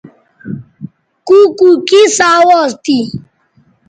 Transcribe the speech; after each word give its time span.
کُوکُو 1.27 1.69
کیں 1.87 2.07
سو 2.17 2.29
اواز 2.37 2.71
تھی؟ 2.83 2.99